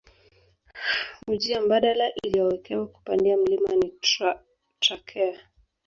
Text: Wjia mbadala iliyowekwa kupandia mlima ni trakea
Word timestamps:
Wjia 1.27 1.59
mbadala 1.63 2.11
iliyowekwa 2.23 2.87
kupandia 2.87 3.37
mlima 3.37 3.75
ni 3.75 3.93
trakea 4.81 5.39